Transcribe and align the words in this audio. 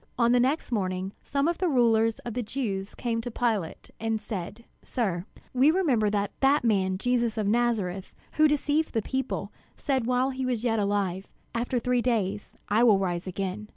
On 0.17 0.31
the 0.31 0.39
next 0.39 0.71
morning, 0.71 1.13
some 1.23 1.47
of 1.47 1.59
the 1.59 1.67
rulers 1.69 2.17
of 2.25 2.33
the 2.33 2.41
Jews 2.41 2.95
came 2.95 3.21
to 3.21 3.29
Pilate, 3.29 3.91
and 3.99 4.19
said: 4.19 4.65
"Sir, 4.81 5.25
we 5.53 5.69
remember 5.69 6.09
that 6.09 6.31
that 6.39 6.63
man 6.63 6.97
Jesus 6.97 7.37
of 7.37 7.45
Nazareth, 7.45 8.11
who 8.31 8.47
deceived 8.47 8.95
the 8.95 9.03
people, 9.03 9.51
said 9.77 10.07
while 10.07 10.31
he 10.31 10.43
was 10.43 10.63
yet 10.63 10.79
alive, 10.79 11.27
'After 11.53 11.77
three 11.77 12.01
days 12.01 12.57
I 12.67 12.83
will 12.83 12.97
rise 12.97 13.27
again.' 13.27 13.67